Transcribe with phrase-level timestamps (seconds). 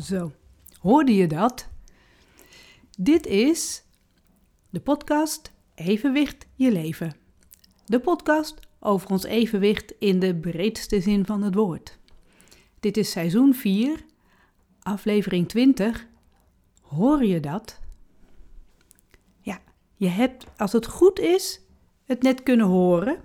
[0.00, 0.32] Zo,
[0.80, 1.68] hoorde je dat?
[2.98, 3.84] Dit is
[4.70, 7.12] de podcast Evenwicht je leven.
[7.86, 11.98] De podcast over ons evenwicht in de breedste zin van het woord.
[12.80, 14.04] Dit is seizoen 4,
[14.82, 16.06] aflevering 20.
[16.80, 17.80] Hoor je dat?
[19.40, 19.60] Ja,
[19.96, 21.60] je hebt, als het goed is,
[22.04, 23.20] het net kunnen horen.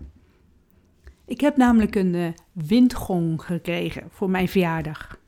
[1.26, 5.24] Ik heb namelijk een uh, windgong gekregen voor mijn verjaardag.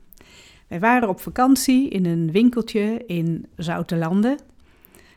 [0.68, 4.38] Wij waren op vakantie in een winkeltje in Zoutelanden.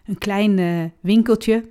[0.05, 1.63] Een klein uh, winkeltje.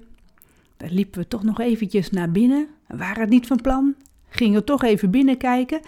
[0.77, 2.69] Daar liepen we toch nog eventjes naar binnen.
[2.87, 3.95] We waren het niet van plan.
[4.29, 5.81] Gingen toch even binnenkijken.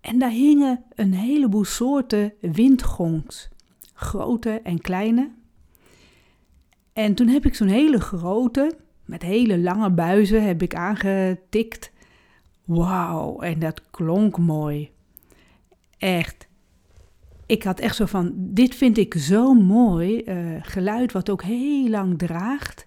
[0.00, 3.48] En daar hingen een heleboel soorten windgongs.
[3.94, 5.30] Grote en kleine.
[6.92, 11.92] En toen heb ik zo'n hele grote, met hele lange buizen, heb ik aangetikt.
[12.64, 14.90] Wauw, en dat klonk mooi.
[15.98, 16.48] Echt
[17.50, 21.88] ik had echt zo van, dit vind ik zo mooi, uh, geluid wat ook heel
[21.88, 22.86] lang draagt.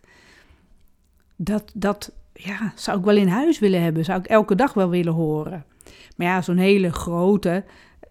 [1.36, 4.90] Dat, dat ja, zou ik wel in huis willen hebben, zou ik elke dag wel
[4.90, 5.66] willen horen.
[6.18, 7.64] Maar ja, zo'n hele grote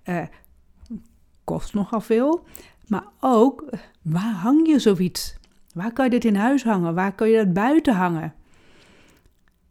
[0.04, 0.22] uh,
[1.44, 2.44] kost nogal veel.
[2.86, 3.64] Maar ook,
[4.02, 5.36] waar hang je zoiets?
[5.74, 6.94] Waar kan je dit in huis hangen?
[6.94, 8.34] Waar kan je dat buiten hangen?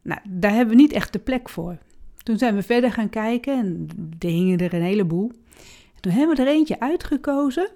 [0.01, 1.77] Nou, daar hebben we niet echt de plek voor.
[2.23, 3.87] Toen zijn we verder gaan kijken en
[4.19, 5.31] er hingen er een heleboel.
[6.01, 7.69] Toen hebben we er eentje uitgekozen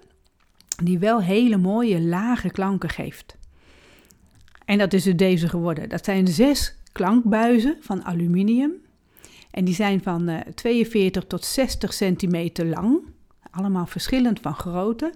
[0.82, 3.36] die wel hele mooie lage klanken geeft.
[4.64, 5.88] En dat is dus deze geworden.
[5.88, 8.72] Dat zijn zes klankbuizen van aluminium.
[9.50, 12.98] En die zijn van uh, eh, 42 tot 60 centimeter lang.
[13.50, 15.12] Allemaal verschillend van grootte.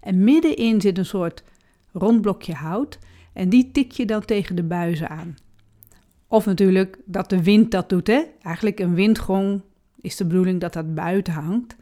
[0.00, 1.42] En middenin zit een soort
[1.92, 2.98] rond blokje hout.
[3.32, 5.36] En die tik je dan tegen de buizen aan.
[6.26, 8.06] Of natuurlijk dat de wind dat doet.
[8.06, 8.22] Hè?
[8.42, 9.62] Eigenlijk een windgong
[10.00, 11.76] is de bedoeling dat dat buiten hangt.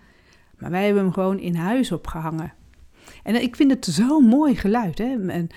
[0.58, 2.52] Maar wij hebben hem gewoon in huis opgehangen.
[3.22, 4.98] En ik vind het zo'n mooi geluid.
[4.98, 5.12] Hè?
[5.12, 5.50] Een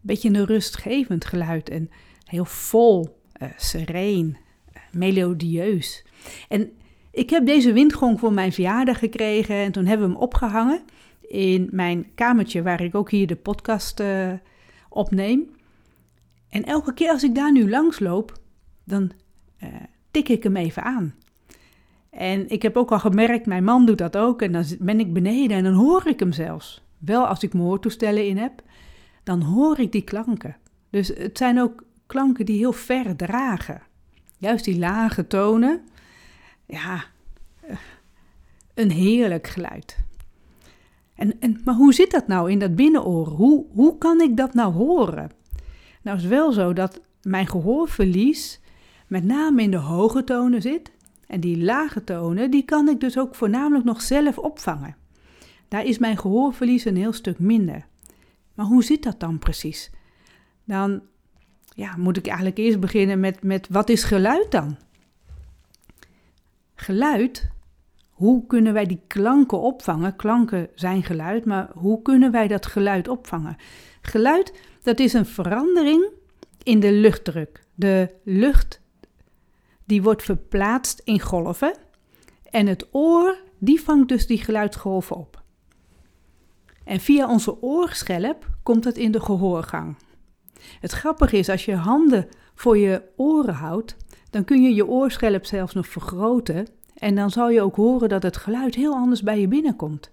[0.00, 1.68] beetje een rustgevend geluid.
[1.68, 1.90] En
[2.24, 4.36] heel vol, uh, sereen,
[4.76, 6.04] uh, melodieus.
[6.48, 6.70] En
[7.10, 9.56] ik heb deze windgong voor mijn verjaardag gekregen.
[9.56, 10.82] En toen hebben we hem opgehangen
[11.20, 14.32] in mijn kamertje waar ik ook hier de podcast uh,
[14.88, 15.50] opneem.
[16.48, 18.40] En elke keer als ik daar nu langs loop,
[18.84, 19.12] dan
[20.10, 21.14] tik ik hem even aan.
[22.16, 24.42] En ik heb ook al gemerkt, mijn man doet dat ook.
[24.42, 26.82] En dan ben ik beneden en dan hoor ik hem zelfs.
[26.98, 28.62] Wel als ik mijn in heb,
[29.22, 30.56] dan hoor ik die klanken.
[30.90, 33.82] Dus het zijn ook klanken die heel ver dragen.
[34.38, 35.80] Juist die lage tonen.
[36.66, 37.04] Ja,
[37.60, 37.76] eh,
[38.74, 39.98] een heerlijk geluid.
[41.14, 43.26] En, en, maar hoe zit dat nou in dat binnenoor?
[43.26, 45.30] Hoe, hoe kan ik dat nou horen?
[46.02, 48.60] Nou is wel zo dat mijn gehoorverlies
[49.06, 50.92] met name in de hoge tonen zit
[51.32, 54.96] en die lage tonen, die kan ik dus ook voornamelijk nog zelf opvangen.
[55.68, 57.86] Daar is mijn gehoorverlies een heel stuk minder.
[58.54, 59.90] Maar hoe zit dat dan precies?
[60.64, 61.02] Dan
[61.74, 64.76] ja, moet ik eigenlijk eerst beginnen met, met wat is geluid dan?
[66.74, 67.50] Geluid,
[68.10, 70.16] hoe kunnen wij die klanken opvangen?
[70.16, 73.56] Klanken zijn geluid, maar hoe kunnen wij dat geluid opvangen?
[74.00, 76.10] Geluid, dat is een verandering
[76.62, 77.64] in de luchtdruk.
[77.74, 78.81] De lucht
[79.92, 81.74] die wordt verplaatst in golven
[82.50, 85.42] en het oor die vangt dus die geluidsgolven op.
[86.84, 89.96] En via onze oorschelp komt het in de gehoorgang.
[90.80, 93.96] Het grappige is, als je handen voor je oren houdt,
[94.30, 98.22] dan kun je je oorschelp zelfs nog vergroten en dan zal je ook horen dat
[98.22, 100.10] het geluid heel anders bij je binnenkomt.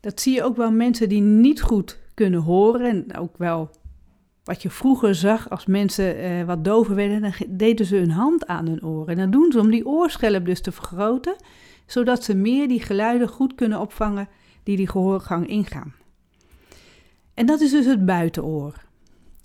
[0.00, 3.70] Dat zie je ook wel mensen die niet goed kunnen horen en ook wel
[4.46, 8.46] wat je vroeger zag als mensen uh, wat dover werden, dan deden ze hun hand
[8.46, 9.06] aan hun oren.
[9.06, 11.36] En dat doen ze om die oorschelp dus te vergroten,
[11.86, 14.28] zodat ze meer die geluiden goed kunnen opvangen
[14.62, 15.94] die die gehoorgang ingaan.
[17.34, 18.84] En dat is dus het buitenoor.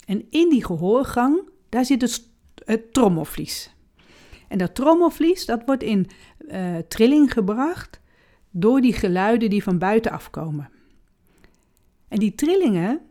[0.06, 2.27] En in die gehoorgang, daar zit het,
[2.65, 3.75] het trommelvlies.
[4.47, 6.07] En dat trommelvlies, dat wordt in
[6.39, 8.00] uh, trilling gebracht
[8.51, 10.69] door die geluiden die van buiten afkomen.
[12.07, 13.01] En die trillingen,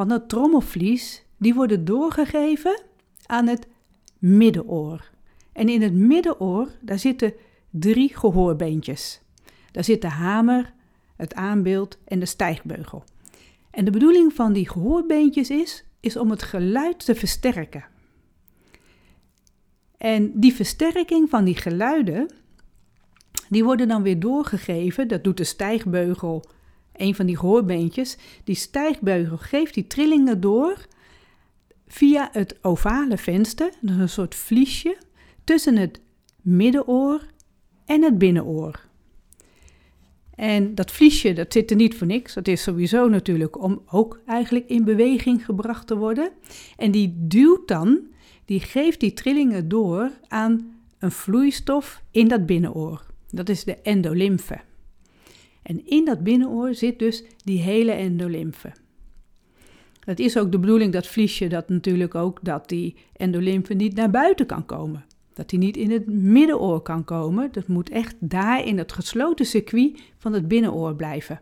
[0.00, 2.82] van dat trommelvlies, die worden doorgegeven
[3.26, 3.66] aan het
[4.18, 5.10] middenoor.
[5.52, 7.32] En in het middenoor, daar zitten
[7.70, 9.20] drie gehoorbeentjes.
[9.72, 10.72] Daar zit de hamer,
[11.16, 13.04] het aanbeeld en de stijgbeugel.
[13.70, 17.84] En de bedoeling van die gehoorbeentjes is, is om het geluid te versterken.
[19.96, 22.30] En die versterking van die geluiden,
[23.48, 26.44] die worden dan weer doorgegeven, dat doet de stijgbeugel
[27.00, 30.86] een van die gehoorbeentjes, die stijgbeugel geeft die trillingen door
[31.86, 34.96] via het ovale venster, dus een soort vliesje,
[35.44, 36.00] tussen het
[36.40, 37.26] middenoor
[37.84, 38.88] en het binnenoor.
[40.34, 42.34] En dat vliesje, dat zit er niet voor niks.
[42.34, 46.30] Dat is sowieso natuurlijk om ook eigenlijk in beweging gebracht te worden.
[46.76, 48.00] En die duwt dan,
[48.44, 53.06] die geeft die trillingen door aan een vloeistof in dat binnenoor.
[53.30, 54.60] Dat is de endolymfe.
[55.70, 58.72] En in dat binnenoor zit dus die hele endolymfe.
[60.00, 64.10] Het is ook de bedoeling dat vliesje dat natuurlijk ook dat die endolymfe niet naar
[64.10, 65.04] buiten kan komen.
[65.34, 67.52] Dat die niet in het middenoor kan komen.
[67.52, 71.40] Dat moet echt daar in het gesloten circuit van het binnenoor blijven.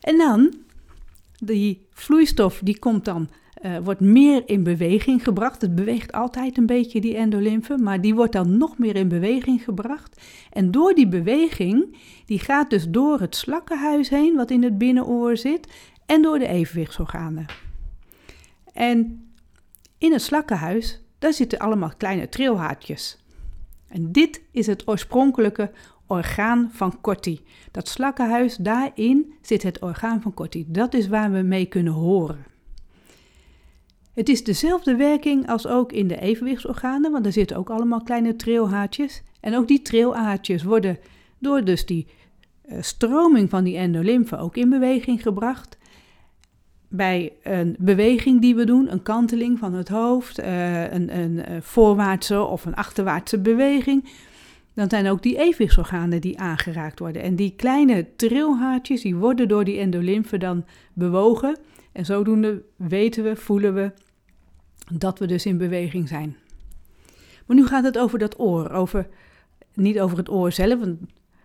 [0.00, 0.54] En dan,
[1.38, 3.28] die vloeistof die komt dan,
[3.64, 5.62] uh, wordt meer in beweging gebracht.
[5.62, 9.64] Het beweegt altijd een beetje die endolymfe, maar die wordt dan nog meer in beweging
[9.64, 10.22] gebracht.
[10.52, 11.96] En door die beweging,
[12.26, 15.72] die gaat dus door het slakkenhuis heen, wat in het binnenoor zit,
[16.06, 17.46] en door de evenwichtsorganen.
[18.72, 19.28] En
[19.98, 23.18] in het slakkenhuis, daar zitten allemaal kleine trilhaartjes.
[23.88, 25.70] En dit is het oorspronkelijke
[26.06, 27.40] orgaan van Corti.
[27.70, 30.64] Dat slakkenhuis, daarin zit het orgaan van Corti.
[30.68, 32.53] Dat is waar we mee kunnen horen.
[34.14, 38.36] Het is dezelfde werking als ook in de evenwichtsorganen, want er zitten ook allemaal kleine
[38.36, 39.22] trilhaartjes.
[39.40, 40.98] En ook die trilhaartjes worden
[41.38, 42.06] door dus die
[42.66, 45.78] uh, stroming van die endolymfe ook in beweging gebracht
[46.88, 51.44] bij een beweging die we doen, een kanteling van het hoofd, uh, een, een uh,
[51.60, 54.08] voorwaartse of een achterwaartse beweging,
[54.74, 57.22] dan zijn ook die evenwichtsorganen die aangeraakt worden.
[57.22, 61.56] En die kleine trilhaartjes, die worden door die endolymfe dan bewogen.
[61.94, 63.92] En zodoende weten we, voelen we
[64.92, 66.36] dat we dus in beweging zijn.
[67.46, 69.08] Maar nu gaat het over dat oor, over,
[69.74, 70.98] niet over het oor zelf, want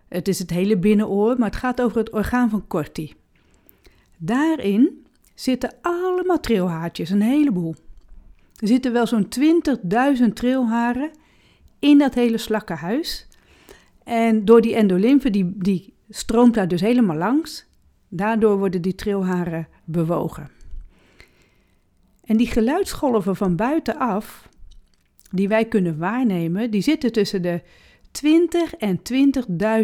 [0.08, 3.14] het is het hele binnenoor, maar het gaat over het orgaan van Corti.
[4.16, 7.74] Daarin zitten allemaal trilhaartjes, een heleboel.
[8.56, 9.28] Er zitten wel zo'n
[10.26, 11.10] 20.000 trilharen
[11.78, 13.26] in dat hele slakkenhuis.
[14.04, 17.68] En door die endolymfe, die, die stroomt daar dus helemaal langs.
[18.12, 20.50] Daardoor worden die trilharen bewogen.
[22.24, 24.48] En die geluidsgolven van buitenaf,
[25.30, 27.62] die wij kunnen waarnemen, die zitten tussen de
[28.10, 29.00] 20 en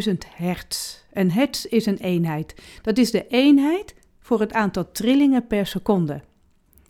[0.08, 1.05] 20.000 hertz.
[1.12, 2.55] Een hertz is een eenheid.
[2.82, 6.23] Dat is de eenheid voor het aantal trillingen per seconde.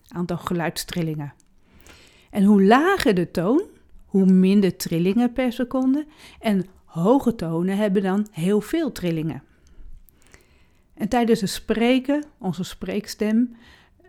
[0.07, 1.33] Aantal geluidstrillingen.
[2.29, 3.61] En hoe lager de toon,
[4.05, 6.05] hoe minder trillingen per seconde.
[6.39, 9.43] En hoge tonen hebben dan heel veel trillingen.
[10.97, 13.55] En tijdens het spreken, onze spreekstem,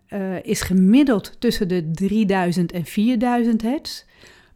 [0.09, 4.05] uh, is gemiddeld tussen de 3000 en 4000 hertz.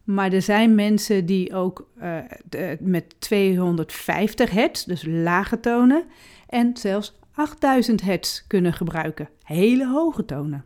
[0.05, 2.19] Maar er zijn mensen die ook uh,
[2.49, 6.05] de, met 250 hertz, dus lage tonen,
[6.49, 10.65] en zelfs 8000 hertz kunnen gebruiken, hele hoge tonen.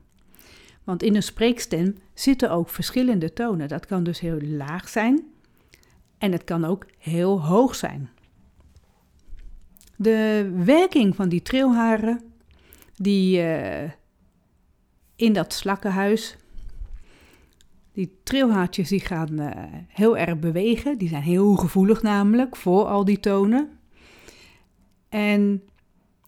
[0.85, 3.69] Want in een spreekstem zitten ook verschillende tonen.
[3.69, 5.25] Dat kan dus heel laag zijn
[6.19, 8.11] en het kan ook heel hoog zijn.
[9.97, 12.23] De werking van die trilharen,
[12.95, 13.91] die uh,
[15.17, 16.37] in dat slakkenhuis,
[17.93, 19.51] die trilhaartjes die gaan uh,
[19.89, 20.99] heel erg bewegen.
[20.99, 23.69] Die zijn heel gevoelig namelijk voor al die tonen.
[25.09, 25.63] En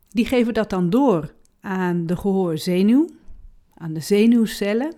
[0.08, 3.08] die geven dat dan door aan de gehoorzenuw,
[3.74, 4.94] aan de zenuwcellen.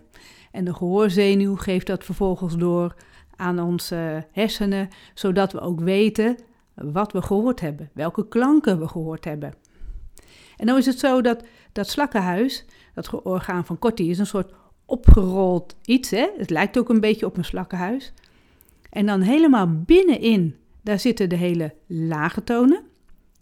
[0.50, 2.94] En de gehoorzenuw geeft dat vervolgens door
[3.36, 6.36] aan onze hersenen, zodat we ook weten
[6.74, 9.54] wat we gehoord hebben, welke klanken we gehoord hebben.
[10.56, 14.52] En dan is het zo dat dat slakkenhuis, dat orgaan van Corti, is een soort
[14.84, 16.10] opgerold iets.
[16.10, 16.28] Hè?
[16.36, 18.12] Het lijkt ook een beetje op een slakkenhuis.
[18.90, 22.82] En dan helemaal binnenin, daar zitten de hele lage tonen.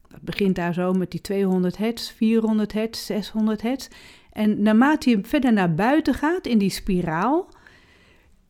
[0.08, 3.88] Dat begint daar zo met die 200 hertz, 400 hertz, 600 hertz.
[4.32, 7.48] En naarmate je verder naar buiten gaat in die spiraal,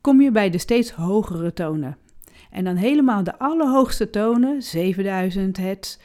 [0.01, 1.97] kom je bij de steeds hogere tonen.
[2.49, 5.97] En dan helemaal de allerhoogste tonen, 7000 hertz,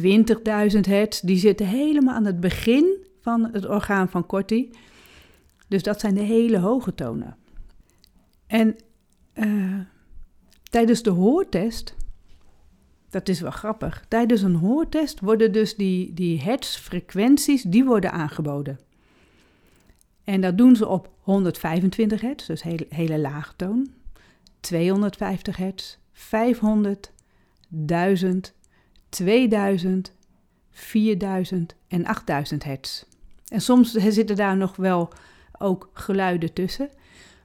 [0.00, 4.70] 20.000 hertz, die zitten helemaal aan het begin van het orgaan van Corti.
[5.68, 7.36] Dus dat zijn de hele hoge tonen.
[8.46, 8.76] En
[9.34, 9.80] uh,
[10.62, 11.94] tijdens de hoortest
[13.10, 14.04] dat is wel grappig.
[14.08, 18.78] Tijdens een hoortest worden dus die, die hertzfrequenties die worden aangeboden.
[20.24, 23.88] En dat doen ze op 125 hertz, dus hele, hele lage toon.
[24.60, 27.12] 250 hertz, 500,
[27.68, 28.54] 1000,
[29.08, 30.12] 2000,
[30.70, 33.04] 4000 en 8000 hertz.
[33.48, 35.12] En soms zitten daar nog wel
[35.58, 36.88] ook geluiden tussen.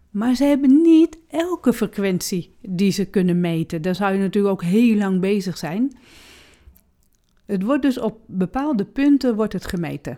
[0.10, 3.82] Maar ze hebben niet elke frequentie die ze kunnen meten.
[3.82, 5.98] Daar zou je natuurlijk ook heel lang bezig zijn.
[7.46, 10.18] Het wordt dus op bepaalde punten wordt het gemeten.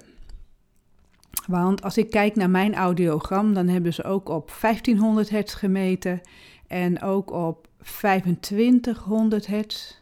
[1.47, 6.21] Want als ik kijk naar mijn audiogram, dan hebben ze ook op 1500 hertz gemeten
[6.67, 9.93] en ook op 2500 hertz.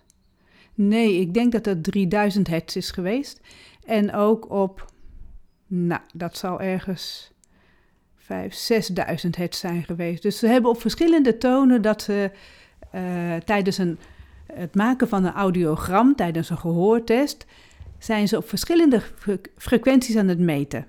[0.74, 3.42] Nee, ik denk dat het 3000 hertz is geweest.
[3.86, 4.92] En ook op,
[5.68, 7.32] nou, dat zal ergens
[8.18, 10.22] 5, 6000 hertz zijn geweest.
[10.22, 12.32] Dus ze hebben op verschillende tonen dat ze
[12.96, 14.00] uh, tijdens een,
[14.46, 17.46] het maken van een audiogram, tijdens een gehoortest,
[17.98, 19.02] zijn ze op verschillende
[19.58, 20.86] frequenties aan het meten.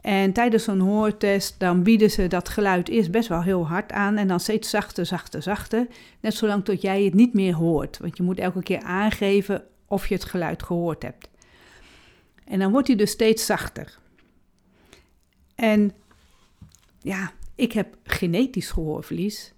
[0.00, 4.16] En tijdens zo'n hoortest, dan bieden ze dat geluid eerst best wel heel hard aan
[4.16, 5.86] en dan steeds zachter, zachter, zachter.
[6.20, 7.98] Net zolang tot jij het niet meer hoort.
[7.98, 11.28] Want je moet elke keer aangeven of je het geluid gehoord hebt.
[12.44, 13.98] En dan wordt hij dus steeds zachter.
[15.54, 15.92] En
[17.00, 19.52] ja, ik heb genetisch gehoorverlies.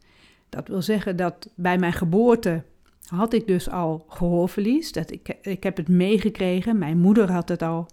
[0.48, 2.62] Dat wil zeggen dat bij mijn geboorte
[3.06, 4.92] had ik dus al gehoorverlies.
[4.92, 6.78] Dat ik, ik heb het meegekregen.
[6.78, 7.86] Mijn moeder had het al.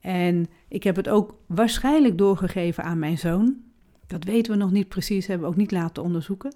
[0.00, 3.56] En ik heb het ook waarschijnlijk doorgegeven aan mijn zoon.
[4.06, 6.54] Dat weten we nog niet precies, hebben we ook niet laten onderzoeken.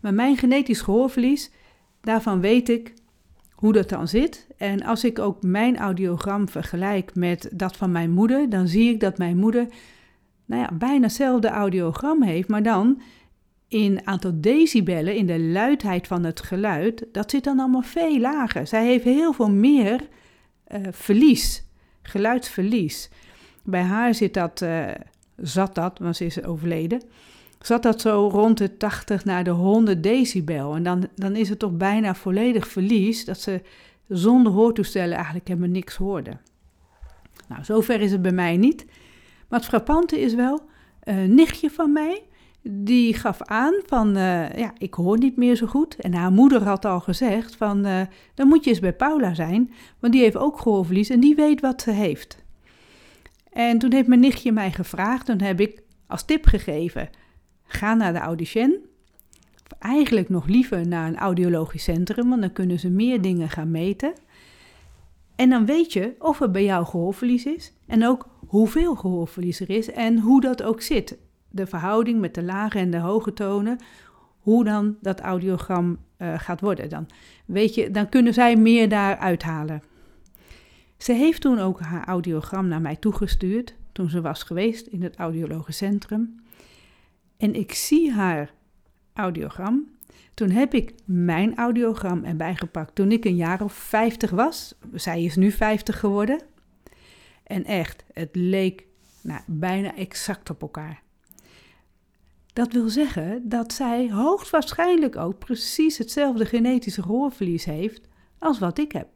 [0.00, 1.50] Maar mijn genetisch gehoorverlies,
[2.00, 2.94] daarvan weet ik
[3.50, 4.46] hoe dat dan zit.
[4.56, 9.00] En als ik ook mijn audiogram vergelijk met dat van mijn moeder, dan zie ik
[9.00, 9.68] dat mijn moeder
[10.44, 13.00] nou ja, bijna hetzelfde audiogram heeft, maar dan
[13.68, 18.66] in aantal decibellen, in de luidheid van het geluid, dat zit dan allemaal veel lager.
[18.66, 20.08] Zij heeft heel veel meer
[20.68, 21.64] uh, verlies,
[22.02, 23.10] geluidsverlies.
[23.70, 24.84] Bij haar zit dat, uh,
[25.36, 27.02] zat dat, want ze is overleden,
[27.60, 30.74] zat dat zo rond de 80 naar de 100 decibel.
[30.74, 33.62] En dan, dan is het toch bijna volledig verlies dat ze
[34.08, 36.36] zonder hoortoestellen eigenlijk helemaal niks hoorde.
[37.48, 38.86] Nou, zover is het bij mij niet.
[39.48, 40.60] Maar het frappante is wel,
[41.02, 42.22] een nichtje van mij,
[42.62, 45.96] die gaf aan van, uh, ja, ik hoor niet meer zo goed.
[45.96, 48.00] En haar moeder had al gezegd van, uh,
[48.34, 51.60] dan moet je eens bij Paula zijn, want die heeft ook gehoorverlies en die weet
[51.60, 52.46] wat ze heeft.
[53.58, 57.10] En toen heeft mijn nichtje mij gevraagd, toen heb ik als tip gegeven,
[57.62, 58.78] ga naar de audition.
[59.78, 64.12] eigenlijk nog liever naar een audiologisch centrum, want dan kunnen ze meer dingen gaan meten.
[65.36, 69.70] En dan weet je of er bij jou gehoorverlies is en ook hoeveel gehoorverlies er
[69.70, 71.18] is en hoe dat ook zit.
[71.50, 73.78] De verhouding met de lage en de hoge tonen,
[74.38, 76.88] hoe dan dat audiogram uh, gaat worden.
[76.88, 77.06] Dan,
[77.46, 79.82] weet je, dan kunnen zij meer daar uithalen.
[80.98, 85.16] Ze heeft toen ook haar audiogram naar mij toegestuurd, toen ze was geweest in het
[85.16, 86.40] audiologisch centrum.
[87.36, 88.52] En ik zie haar
[89.12, 89.96] audiogram.
[90.34, 94.74] Toen heb ik mijn audiogram erbij gepakt toen ik een jaar of 50 was.
[94.94, 96.40] Zij is nu 50 geworden.
[97.44, 98.86] En echt, het leek
[99.22, 101.02] nou, bijna exact op elkaar.
[102.52, 108.92] Dat wil zeggen dat zij hoogstwaarschijnlijk ook precies hetzelfde genetische gehoorverlies heeft als wat ik
[108.92, 109.08] heb.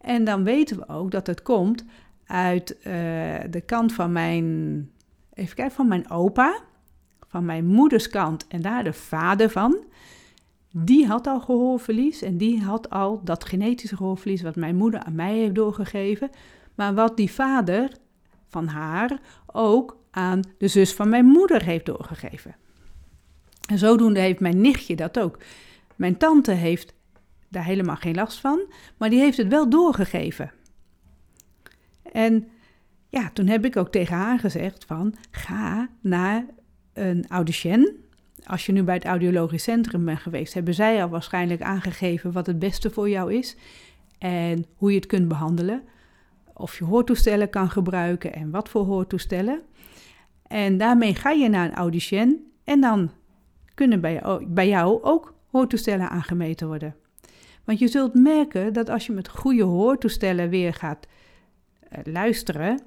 [0.00, 1.84] En dan weten we ook dat het komt
[2.26, 2.84] uit uh,
[3.50, 4.44] de kant van mijn,
[5.32, 6.58] even kijken, van mijn opa,
[7.28, 9.78] van mijn moeders kant en daar de vader van.
[10.72, 15.14] Die had al gehoorverlies en die had al dat genetische gehoorverlies wat mijn moeder aan
[15.14, 16.30] mij heeft doorgegeven
[16.80, 17.92] maar wat die vader
[18.46, 22.56] van haar ook aan de zus van mijn moeder heeft doorgegeven.
[23.68, 25.38] En zodoende heeft mijn nichtje dat ook.
[25.96, 26.94] Mijn tante heeft
[27.50, 30.52] daar helemaal geen last van, maar die heeft het wel doorgegeven.
[32.12, 32.48] En
[33.08, 36.46] ja, toen heb ik ook tegen haar gezegd van ga naar
[36.92, 37.96] een audition.
[38.44, 42.46] Als je nu bij het audiologisch centrum bent geweest, hebben zij al waarschijnlijk aangegeven wat
[42.46, 43.56] het beste voor jou is
[44.18, 45.82] en hoe je het kunt behandelen
[46.54, 49.62] of je hoortoestellen kan gebruiken en wat voor hoortoestellen.
[50.46, 53.10] En daarmee ga je naar een audition en dan
[53.74, 54.00] kunnen
[54.48, 56.94] bij jou ook hoortoestellen aangemeten worden.
[57.70, 61.06] Want je zult merken dat als je met goede hoortoestellen weer gaat
[61.92, 62.80] uh, luisteren,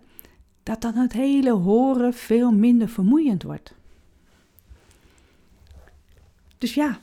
[0.63, 3.73] dat dan het hele horen veel minder vermoeiend wordt.
[6.57, 6.99] Dus ja,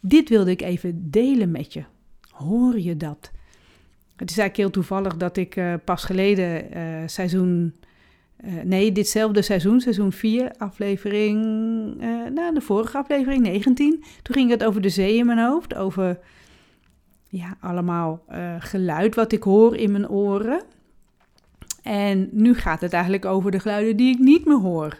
[0.00, 1.84] dit wilde ik even delen met je.
[2.30, 3.30] Hoor je dat?
[4.16, 7.74] Het is eigenlijk heel toevallig dat ik uh, pas geleden uh, seizoen.
[8.64, 11.40] Nee, ditzelfde seizoen, seizoen 4, aflevering.
[12.34, 14.04] nou, de vorige aflevering, 19.
[14.22, 15.74] Toen ging het over de zee in mijn hoofd.
[15.74, 16.18] Over
[17.28, 18.24] ja, allemaal
[18.58, 20.62] geluid wat ik hoor in mijn oren.
[21.82, 24.98] En nu gaat het eigenlijk over de geluiden die ik niet meer hoor.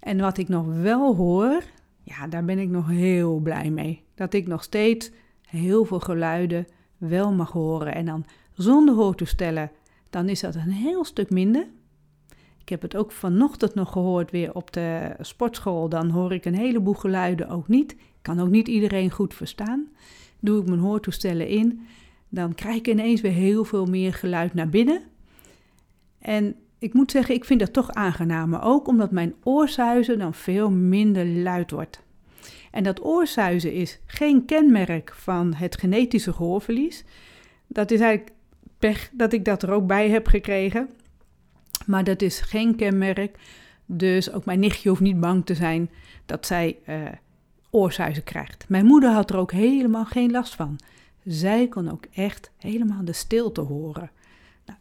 [0.00, 1.62] En wat ik nog wel hoor,
[2.02, 4.02] ja, daar ben ik nog heel blij mee.
[4.14, 5.10] Dat ik nog steeds
[5.46, 6.66] heel veel geluiden
[6.96, 7.94] wel mag horen.
[7.94, 9.70] En dan zonder hoortoestellen,
[10.10, 11.66] dan is dat een heel stuk minder.
[12.60, 15.88] Ik heb het ook vanochtend nog gehoord weer op de sportschool.
[15.88, 17.92] Dan hoor ik een heleboel geluiden ook niet.
[17.92, 19.88] Ik kan ook niet iedereen goed verstaan.
[20.42, 21.86] Doe ik mijn hoortoestellen in,
[22.28, 25.02] dan krijg ik ineens weer heel veel meer geluid naar binnen.
[26.18, 28.62] En ik moet zeggen, ik vind dat toch aangenamer.
[28.62, 32.02] Ook omdat mijn oorzuizen dan veel minder luid wordt.
[32.70, 37.04] En dat oorsuizen is geen kenmerk van het genetische gehoorverlies.
[37.66, 38.36] Dat is eigenlijk
[38.78, 40.90] pech dat ik dat er ook bij heb gekregen.
[41.86, 43.38] Maar dat is geen kenmerk.
[43.86, 45.90] Dus ook mijn nichtje hoeft niet bang te zijn
[46.26, 47.08] dat zij uh,
[47.74, 48.68] oorsuizen krijgt.
[48.68, 50.78] Mijn moeder had er ook helemaal geen last van.
[51.24, 54.10] Zij kon ook echt helemaal de stilte horen.
[54.66, 54.78] Nou,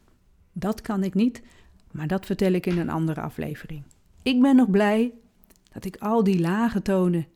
[0.51, 1.41] dat kan ik niet,
[1.91, 3.83] maar dat vertel ik in een andere aflevering.
[4.21, 5.13] Ik ben nog blij
[5.73, 7.27] dat ik al die lage tonen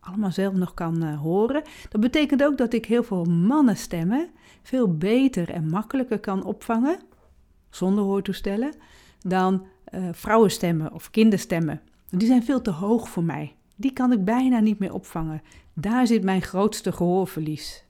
[0.00, 1.62] allemaal zelf nog kan uh, horen.
[1.88, 4.30] Dat betekent ook dat ik heel veel mannenstemmen
[4.62, 6.98] veel beter en makkelijker kan opvangen,
[7.70, 8.74] zonder hoortoestellen,
[9.18, 11.80] dan uh, vrouwenstemmen of kinderstemmen.
[12.08, 13.55] Die zijn veel te hoog voor mij.
[13.76, 15.42] Die kan ik bijna niet meer opvangen.
[15.74, 17.84] Daar zit mijn grootste gehoorverlies.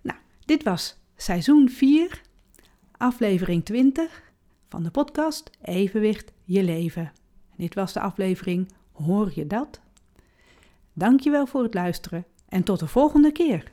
[0.00, 2.22] Nou, dit was seizoen 4,
[2.96, 4.32] aflevering 20
[4.68, 7.12] van de podcast Evenwicht je leven.
[7.56, 9.80] dit was de aflevering Hoor je dat?
[10.92, 13.72] Dankjewel voor het luisteren en tot de volgende keer.